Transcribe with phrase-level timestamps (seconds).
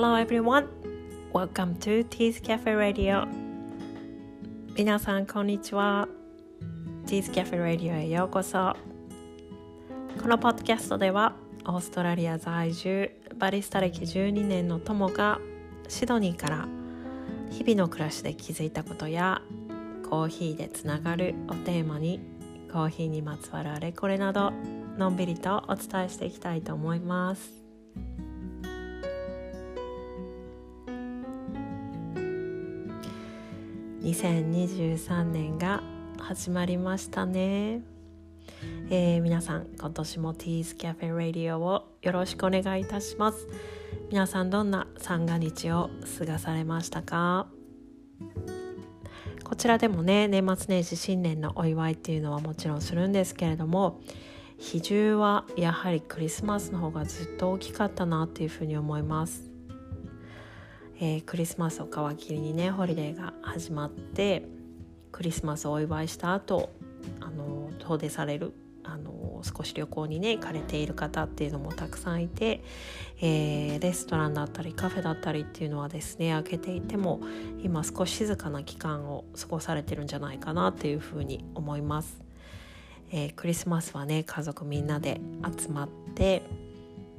[0.00, 0.68] Hello everyone!
[1.32, 3.26] Welcome to Tea's Cafe Radio.
[4.76, 6.06] 皆さんこんにちは。
[7.04, 8.76] Tea's Cafe Radio へようこそ。
[10.22, 11.34] このポッドキャストでは
[11.66, 13.10] オーストラリア在住
[13.40, 15.40] バリスタ歴12年の友が
[15.88, 16.68] シドニーから
[17.50, 19.42] 日々の暮らしで気づいたことや
[20.08, 22.20] コーヒーでつながるをテーマに
[22.72, 24.52] コーヒーにまつわるあれこれなど
[24.96, 27.58] のんびりとお伝えしていきたいと思います。
[34.08, 35.82] 2023年が
[36.18, 37.82] 始まりましたね、
[38.88, 43.46] えー、皆さん今年も Tea's Cafe Radio をよろしくお願いいたします。
[44.10, 47.48] 皆さんどんな三が日を過ごされましたか？
[49.44, 54.00] こちらでもね年末年始新年のお祝いっていうのはもちろんするんですけれども
[54.56, 59.47] 比重はやはりクリスマスの方がずっと大きかったなっていうふうに思います。
[61.00, 64.42] えー、クリスマスを皮切りにねホリデーが始まって
[65.12, 66.70] クリスマスをお祝いした後
[67.20, 72.64] あの遠出されるあの少し旅行にね行かれている方っていうのもたくさんいて、
[73.20, 77.20] えー、レストランだったりカフェだったりっていうのはですね開けていても
[77.62, 82.22] 今少し静かな期間を過ごされてるんじゃないかなっていうふうに思います。
[83.10, 85.20] えー、クリスマスはね家族みんなで
[85.58, 86.42] 集まって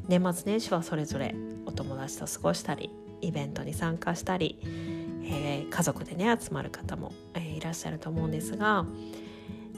[0.08, 1.34] 年末年始はそれぞれ
[1.66, 2.92] お友達と過ごしたり
[3.22, 4.58] イベントに参加したり、
[5.24, 8.86] えー、家族でね集まる方も、えー、いらっしゃると思うんですが、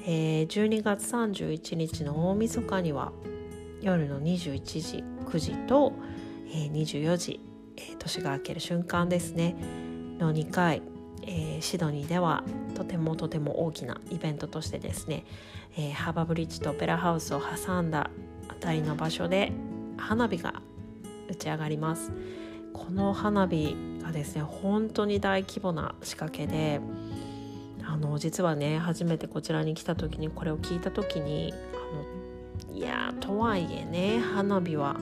[0.06, 3.12] えー、12月31日の大晦日には
[3.82, 5.94] 夜の21時9時と、
[6.48, 7.40] えー、24時、
[7.78, 9.56] えー、年が明ける瞬間ですね
[10.20, 10.82] の2回、
[11.24, 12.44] えー、シドニーでは
[12.76, 15.26] とてもとても大きなイベントとしてですね、
[15.78, 18.10] えー、ハーバーブリッジとオペラハウスを挟んだ
[18.50, 19.52] 辺りの場所で
[19.98, 20.62] 花火が
[21.30, 22.12] 打ち上がります。
[22.74, 26.82] この花火がですね本当に大規模な仕掛けで
[27.84, 34.98] あの実はね初めてこちらに来た時にこれを聞いた時にあのいやとはいえね花火は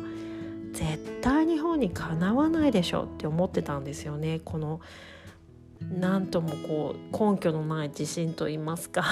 [0.71, 4.39] 絶対日本にかなわないでしょって思ってたんですよね。
[4.43, 4.81] この
[5.81, 9.03] なんともこう根拠のない自信と言いますか。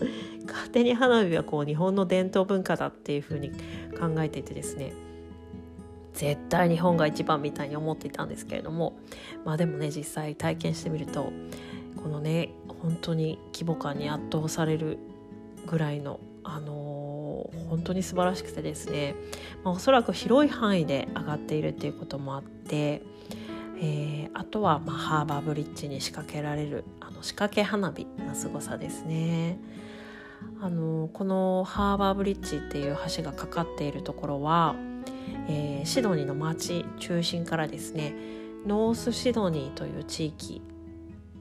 [0.46, 3.50] 勝手に花火はこう日本の伝統文化だっていうふうに
[3.98, 4.92] 考えていてですね。
[6.18, 8.98] 絶対日本が一番みたいに思っていたんですけれども
[9.44, 11.32] まあでもね実際体験してみると
[12.02, 12.50] このね
[12.82, 14.98] 本当に規模感に圧倒される
[15.66, 19.14] ぐらいのあのー、本当に素晴らしくてですね、
[19.62, 23.02] まあ、おそらく広い範囲で上がっているっていうこともあって、
[23.80, 29.58] えー、あとはまあハーバーブリッジに仕掛けられるあの仕掛け花火の凄さですね。
[30.60, 34.74] あのこのハーバーブリッジっていう橋がかかっているところは
[35.48, 38.14] えー、シドニーの町中心からですね
[38.66, 40.60] ノースシドニーという地域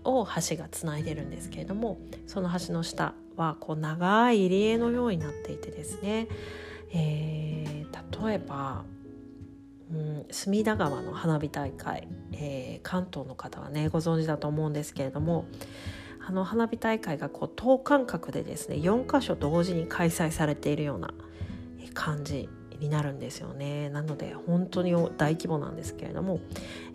[0.03, 6.27] を橋がつないでるんですけれどもその橋の下はこう長い入り江のようになっていてですね、
[6.93, 8.83] えー、例えば、
[9.91, 15.45] うん、隅田川の花火大会、えー、関東の方はねご存知だと思うんですけれども
[16.25, 21.13] あの花火大会がこう等間隔でですね4か所同時に開催されているような
[21.93, 22.49] 感じ
[22.79, 23.89] になるんですよね。
[23.89, 26.39] なので本当に大規模なんですけれども、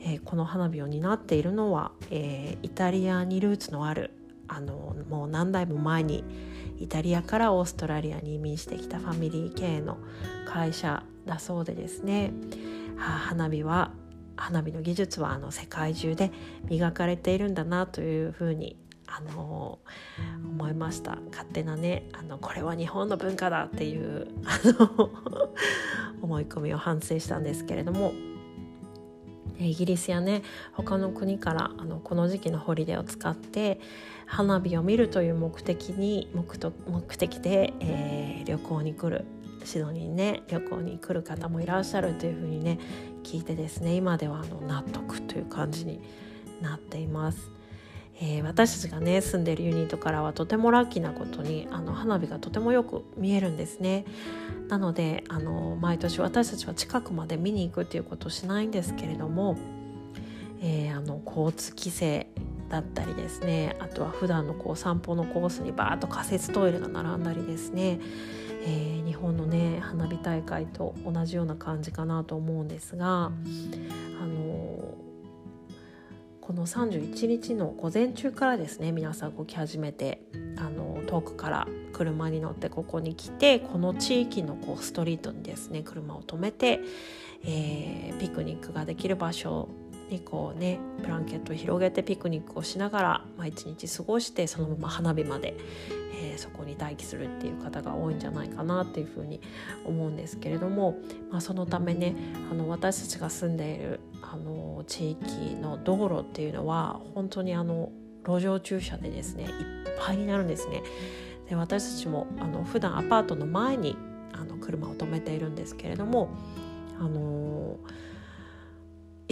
[0.00, 4.12] えー、この花火を担っているのは、えー、イタリアにルーツのある
[4.48, 6.24] あのもう何代も前に
[6.78, 9.98] イタリアからオーストラリアに移民してきたファミリー経営の
[10.46, 12.32] 会社だそうでですね、
[12.98, 13.92] 花火は
[14.36, 16.32] 花火の技術はあの世界中で
[16.68, 18.76] 磨かれているんだなというふうに
[19.14, 19.78] あの
[20.44, 25.10] 思いました勝手なねあのこれは日本の文化だっていうあの
[26.22, 28.12] 思い込みを反省したんですけれども
[29.58, 30.42] イギリスやね
[30.72, 33.80] 他の国からあのこの時期のホリデーを使って
[34.26, 39.26] 花火を見るという目的に目と目的で、えー、旅行に来る
[39.64, 42.78] シドニーね旅行に来る方もいらっしゃるというふうにね
[43.22, 46.00] 聞いてですね今ではあの納得という感じに
[46.60, 47.61] なっています。
[48.24, 54.04] えー、私たちがね住んでるユニットからはとてもラッキーなことにあの花火がとてもよく見えるんですね。
[54.68, 59.58] なのであの毎年私たちは近くまで見に行くっていうことをしないんですけれども、
[60.62, 62.28] えー、あの交通規制
[62.68, 68.00] だったりですねあとは普段のこう散歩のコースにバーッと仮設トイレが並んだりですね、
[68.62, 73.30] えー、日本のね花火大会と同じような感じかなと思うんですが
[76.52, 80.20] この31日の午前中からですね皆さん動き始めて
[80.58, 86.80] あの遠くから車に乗ってここに来てこの地域のこうストリートにですね車を止めて、
[87.46, 89.66] えー、ピクニックができる場所
[90.10, 95.54] にこうねブランケットを広げてピクニックをしながら、まあ、一日過ごしてそのまま花火まで、
[96.14, 99.40] えー、そこに待機するっていう方が多いんじゃないかなっていうふうに
[99.84, 100.98] 思うんですけれども、
[101.30, 102.14] まあ、そのためね
[102.50, 107.90] あの私たちが住んでいるあの地域の道路っていうのは本当にあの
[108.24, 109.50] 路上駐車でですねいっ
[109.98, 110.82] ぱいになるんですね。
[111.48, 113.96] で私たちもあの普段アパートの前に
[114.32, 116.30] あの車を止めているんですけれども
[116.98, 117.76] あの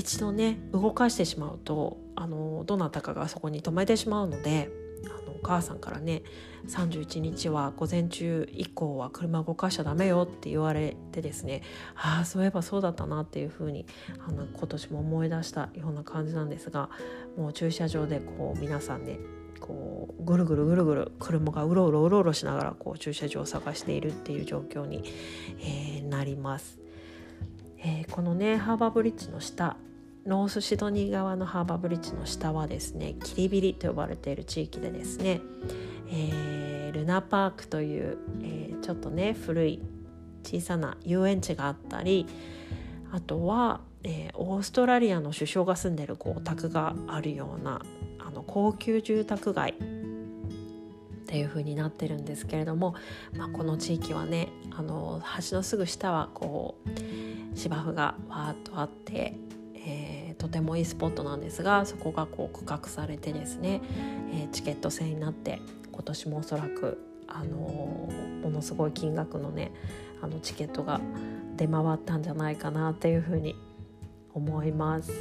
[0.00, 4.70] 一度ね動かしてしまうとあのどなたかがそこに止めてしまうので
[5.04, 6.22] あのお母さんからね
[6.68, 11.60] 31日は午前中以降は車動かしちゃダメよって言われてですね
[11.96, 13.84] ああそういえばそうだったなっていうふうに
[14.26, 16.88] あの今年も思い出したような感じなんですが
[17.36, 19.18] もう駐車場でこう皆さんね
[19.60, 25.04] こうぐるぐるぐるぐる車がうろうろうろうろしながらこう駐車場を探しているっていう状況に、
[25.60, 26.80] えー、なります。
[27.82, 29.76] えー、このねハーバーブリッジの下
[30.26, 35.40] ノースシドニー側のハーバーブリッジの下はですねキリビリと呼ばれている地域でですね、
[36.10, 39.82] えー、ルナパークという、えー、ちょっとね古い
[40.42, 42.26] 小さな遊園地があったり
[43.12, 47.82] あとは、えー、オーストラリアの首相が住んでるこうお宅があるような
[48.18, 52.94] あの高級住宅街っていう風になってるんですけれども、
[53.36, 59.36] まあ、この地域はねあの橋のすぐ下はこう芝生がわーっとあって、
[59.86, 63.80] えー、とてもいいスポットなんですがそこがこう区画されてですね、
[64.32, 65.60] え、チケット制になって
[65.92, 66.98] 今年もおそらく、
[67.28, 67.56] あの
[68.42, 69.72] ものすごい金額のね
[70.20, 71.00] あのチケットが
[71.56, 73.54] 出回ったんじゃないかなっていうふうに
[74.34, 75.12] 思います。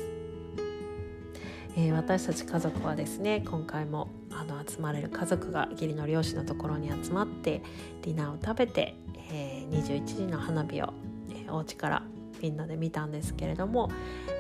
[1.77, 7.61] えー、私たち家族はですね今回もあの集まれる家族が義理の漁師のところに集まって
[8.01, 8.95] ディナーを食べて、
[9.31, 10.93] えー、21時の花火を、
[11.29, 12.03] えー、お家から
[12.41, 13.89] みんなで見たんですけれども、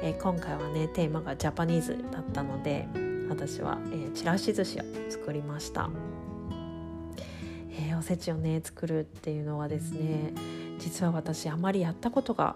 [0.01, 2.87] えー、今回はねテーマがジャパニーズだったので
[3.29, 5.89] 私は、えー、ちらし寿司を作りました、
[7.71, 10.33] えー、おせちをね作るっていうのはですね
[10.79, 12.55] 実は私あまりやったことが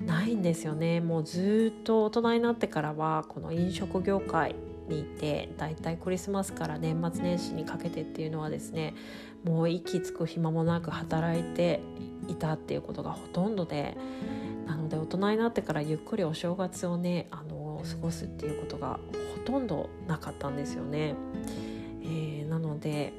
[0.00, 1.00] ないんですよね。
[1.00, 4.54] もうずっと大人になってからはこの飲食業界
[4.88, 8.94] にいてだいたいクリスマスから年末年始にかけてっていうのはですね
[9.44, 11.80] もう息つく暇もなく働いて
[12.28, 13.96] いたっていうことがほとんどで
[14.66, 18.98] なので大人になってからゆっくりお正月をねあの過ごすっていうことが
[19.34, 21.14] ほとんどなかったんですよね。
[22.02, 23.12] えー、なので、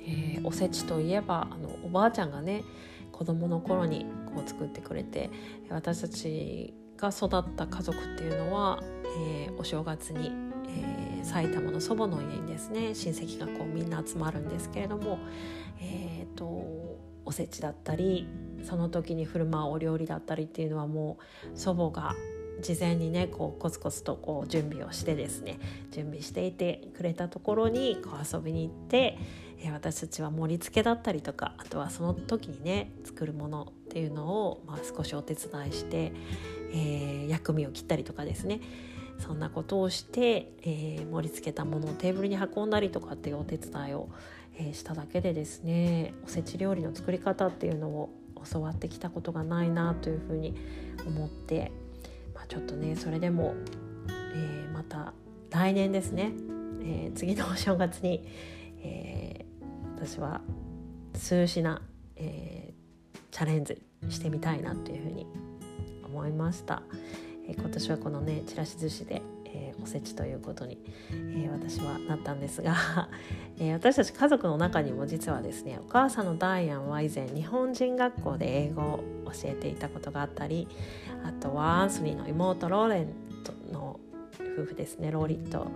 [0.00, 2.64] えー、おせちといえばあのおばあちゃんがね
[3.12, 5.30] 子供の頃にこう作ってくれて
[5.70, 8.80] 私たちが育った家族っていうのは、
[9.20, 10.32] えー、お正月に、
[10.68, 15.18] えー、埼玉の祖母の家にですね親戚がこうみんな集まるんですけれども、
[15.80, 16.44] えーと、
[17.24, 18.28] おせちだったり
[18.64, 21.18] その時に振る舞うお料理だったりっていうのはも
[21.54, 22.14] う祖母が
[22.60, 25.58] 事前にねこうコツコツとこう準備をしてですね
[25.90, 29.18] 準備していてくれたところにこう遊びに行って、
[29.60, 36.12] え私たちは盛り付けだったりとかあとはその時にね作るものっていうのを、まあ、少しお手伝いして、
[36.72, 38.60] えー、薬味を切ったりとかですね。
[39.18, 44.08] そんなことをして、えー、盛り付けたものをテーブルに運んだりとかっていうお手伝いを、
[44.56, 48.10] えー、しただけでですねおせち料理の作り方っていうのを
[48.50, 50.54] 教わってきたことがないなというふうに
[51.06, 51.72] 思って、
[52.34, 53.54] まあ、ちょっとねそれでも、
[54.08, 55.12] えー、また
[55.50, 56.32] 来年ですね、
[56.82, 58.28] え次のお正月に、
[58.82, 59.48] えー
[60.00, 60.40] 私は
[61.12, 61.80] 数品、
[62.14, 62.72] え
[63.32, 65.26] チャレンジしてみたいなというふうに
[66.04, 66.82] 思いました、
[67.48, 70.78] えー、今年はこのねちらし寿司で、え、おせちということに、
[71.10, 73.07] えー、私はなったんですが、
[73.60, 80.68] え私たち家族の中にも実はですねお母さんのダイアンは以前日本人学校で英語を教えていたことがあったり
[81.24, 83.08] あとはアンソニーの妹ローレン
[83.44, 83.98] トの
[84.56, 85.68] 夫婦ですねローリット、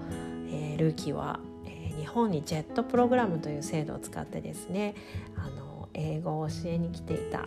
[0.51, 4.95] えルーキーは、え日本にジェットプログラムという制度を使ってですね
[5.37, 7.47] あの英語を教えに来ていた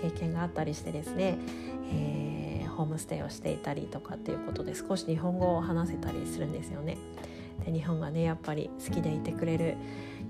[0.00, 1.38] 経験があったりしてですね、
[1.92, 6.96] えー、ホームステイをしていたりとかっていうことで少し日本語を話せたりするんですよね。
[7.64, 9.76] で日本がねやっぱり好きでいてくれる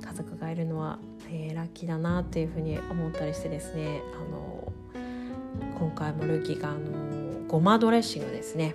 [0.03, 4.73] 家族がいるのは、えー、ラッキーだなっていうふうに思ったりしてですねあの
[5.79, 6.81] 今回もルーキーがあの
[7.49, 8.75] ごまドレッシングですね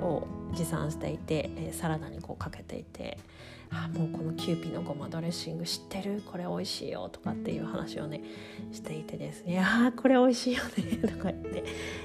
[0.00, 3.18] を持参していて、えー、サラダにこうかけていて
[3.70, 6.22] あもうこのキューピーのごまドレッシング知ってる？
[6.30, 8.22] これ美味しいよとかっていう話をね
[8.70, 11.64] していてですねあこれ美味しいよね とか言って、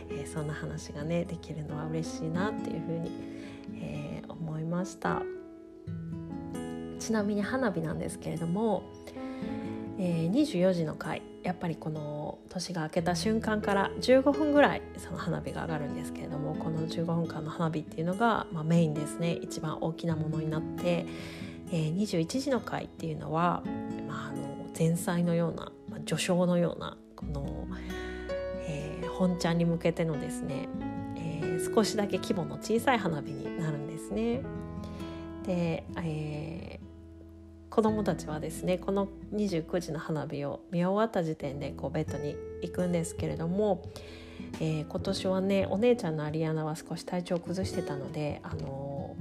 [0.09, 3.11] えー、そんな話がねできるのは嬉しいなっていうふうに、
[3.81, 5.21] えー、思いました。
[7.07, 8.83] ちなみに花火なんですけれども、
[9.97, 21.05] えー、24時の回やっぱりこの年が明けた瞬間から15分ぐらいその花火が上がるんですけれどもこの15分間の花火っていうのが、まあ、メインですね一番大きなものになって、
[21.71, 23.63] えー、21時の回っていうのは、
[24.05, 27.69] まあ、あの前菜のような、まあ、序章のようなこの、
[28.67, 30.67] えー、本ちゃんに向けてのですね、
[31.15, 34.41] えー、少しだけ規模の小さい花火になるんですね。
[35.45, 36.86] で、えー
[37.77, 43.83] 子どもたちはですねこの29時の花火を見終わった時点でこうベッドに行くんですけれども、
[44.59, 49.15] えー、今年はねお姉ちゃんのアリアナは少し体調を崩してたので、あの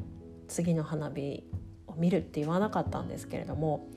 [0.49, 1.45] ー、次の花火
[1.87, 3.91] を見るって言わなかったんですけれども、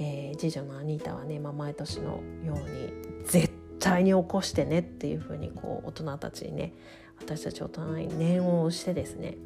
[0.00, 2.92] えー、次女のアニータはね、まあ、毎年のように
[3.26, 6.74] 絶対に起こしてねっていうふうにこう大人たちにね
[7.20, 9.36] 私たち大人に念を押してですね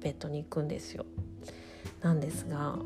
[0.00, 1.06] ベッドに行くんですよ。
[2.02, 2.76] なんですが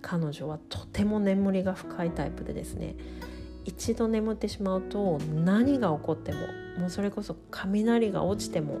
[0.00, 2.96] 彼女はとても眠りが深いタイプでですね
[3.64, 6.38] 一度眠ってしまうと何が起こっても
[6.78, 8.78] もうそれこそ雷が落ちても、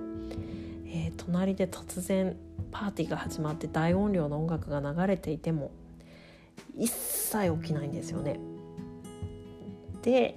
[0.86, 2.36] えー、隣で突然
[2.70, 5.70] パーティーが始まって大音量の音楽が流れていても
[6.76, 8.40] 一切起きないんですよね。
[10.02, 10.34] で、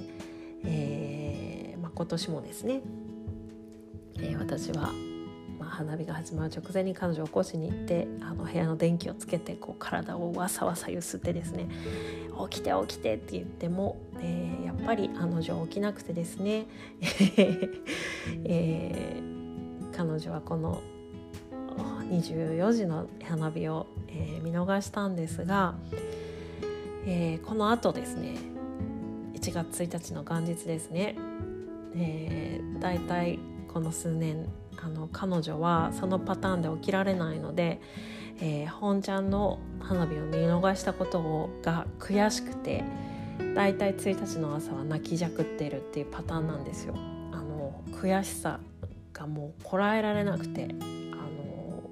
[0.63, 2.81] えーまあ、今年もですね、
[4.19, 4.91] えー、私は
[5.65, 11.67] まあ、花火が始まる直前に彼女を起こしに行ってあの部屋の電気をつけてこう体をわさわさゆすってですね
[12.51, 16.67] 「起きて起きて」って言っても、えー、やっぱりあの女起きなくてですね、
[18.45, 20.81] えー、彼女はこの
[22.11, 25.73] 24時の花火を、えー、見逃したんですが、
[27.07, 28.35] えー、このあとですね
[29.33, 31.15] 1月1日の元日ですね、
[31.95, 33.39] えー、だいたい
[33.73, 34.45] この数年
[34.83, 37.81] あの彼女はそのパターンで起きられないので、
[38.39, 42.83] えー、本ちゃんの花火を見逃したことをが悔しくて
[43.55, 46.95] だいたい1日の朝は泣きじゃくってるっていうパターンなんですよ。
[47.31, 48.59] あの悔しさ
[49.13, 51.83] がもうこらえられなくてあの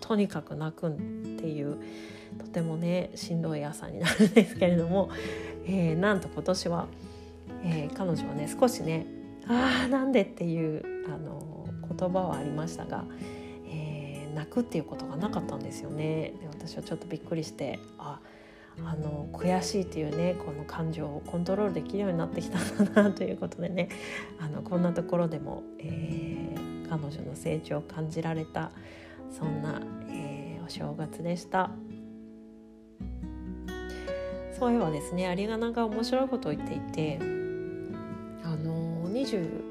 [0.00, 1.78] とにかく泣くっていう
[2.38, 5.10] とてもねしんどい朝になるんですけれども、
[5.66, 6.86] えー、なんと今年は、
[7.64, 9.06] えー、彼女はね少しね
[9.48, 11.55] ああなんでっていうあの
[11.98, 13.04] 言葉はありましたが、
[13.66, 16.34] えー、泣くっていうことがなかったんですよね。
[16.40, 18.20] で私はちょっとびっくりしてあ
[18.84, 23.88] あの悔しいっていうねこの感情をコントロールできるようになってきたんだなということでね
[24.38, 28.70] あのこんなところでも、えー、彼女の成長を感じられた
[29.30, 31.70] そんな、えー、お正月でした。
[34.58, 37.18] そういえばですねアリガナが面白いことを言っていて
[38.42, 39.65] あの20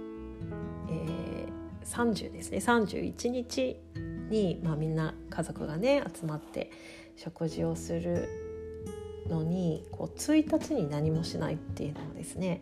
[1.85, 2.57] 30ですね。
[2.57, 3.79] 31日
[4.29, 6.71] に、まあ、みんな家族がね集まって
[7.15, 8.27] 食事をする
[9.29, 12.61] のにこう1日に何もしないっていうのはですね、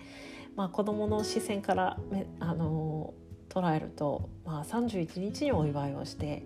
[0.55, 1.97] まあ、子どもの視線から
[2.39, 3.13] あの
[3.49, 6.45] 捉えると、まあ、31日にお祝いをして、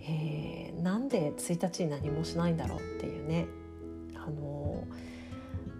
[0.00, 3.46] えー、なんで1日に何もしないんだろうっていうね
[4.16, 4.84] あの、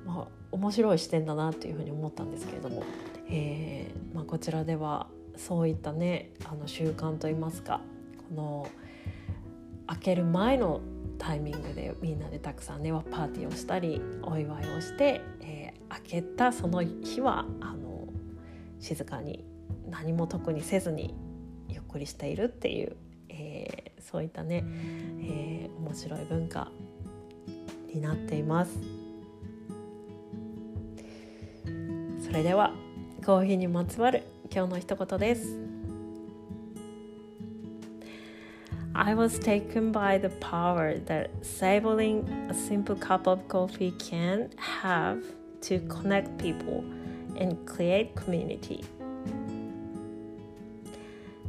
[0.07, 2.83] まあ、面白い視点だなっていうふうに思ったんですけれども、
[3.29, 7.81] えーまあ、こちらではそういったねあの習慣といいますか
[8.29, 8.69] この
[9.87, 10.81] 開ける前の
[11.19, 18.09] タイミングでみんなでたくさんねパーティーをしたりお祝いをして、えー、開けたその日はあの
[18.81, 19.45] 静かに
[19.89, 21.15] 何も特にせずに
[21.69, 22.97] ゆっくりしているっていう、
[23.29, 24.65] えー、そういったね、
[25.21, 26.71] えー、面白い文化
[27.93, 28.79] になっています。
[32.21, 32.73] それでは
[33.25, 35.59] コーヒーにまつわる今日の一言です
[38.93, 45.23] I was taken by the power that savoring a simple cup of coffee can have
[45.63, 46.85] to connect people
[47.41, 48.85] and create community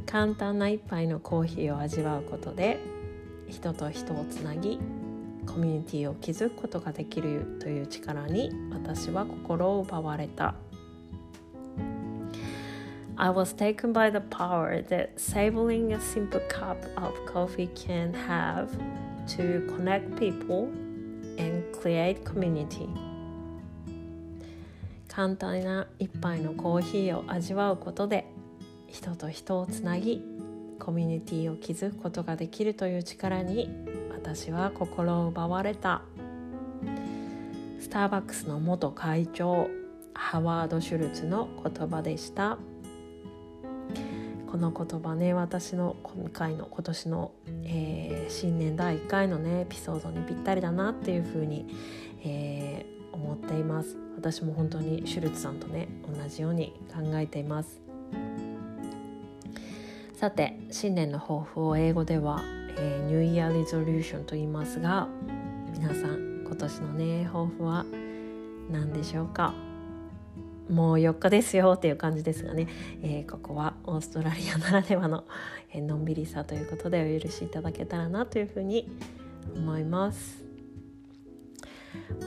[0.06, 2.78] 簡単な一杯のコーヒーを味わうことで
[3.48, 4.80] 人と人をつなぎ
[5.46, 10.54] コミュニティを築くことができるという力に私は心を奪われた
[13.18, 18.68] I was taken by the power that savoring a simple cup of coffee can have
[19.36, 20.68] to connect people
[21.38, 22.88] and create community
[25.08, 28.26] 簡単な一杯のコーヒーを味わうことで
[28.86, 30.22] 人と人をつなぎ
[30.78, 33.70] コミュニティを築くことができるという力に
[34.10, 36.02] 私は心を奪われた
[37.80, 39.70] スターバックスの元会長
[40.12, 42.58] ハワード・シュルツの言葉でした。
[44.56, 47.32] この言葉ね私の今回の今年の、
[47.64, 51.66] えー、新年第1回のねエピソードにぴったりだなっていうふうに、
[52.24, 53.98] えー、思っています。
[54.16, 57.82] 私も本当にシュルツさんとね同じように考えています。
[60.14, 62.40] さて新年の抱負を英語では、
[62.78, 65.06] えー、ニューイヤーリゾリューションと言いますが
[65.74, 67.84] 皆さん今年のね抱負は
[68.70, 69.52] 何でしょうか？
[70.70, 72.66] もう4日ですよっていう感じですがね、
[73.02, 75.24] えー、ここはオーストラリアならではの、
[75.72, 78.88] え、のんびりさということでお許しいただけたらなというふうに
[79.54, 80.44] 思います。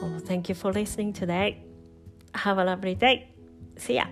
[0.02, 1.58] Oh, thank you for listening today.
[2.34, 3.28] Have a lovely day.
[3.78, 4.08] See ya.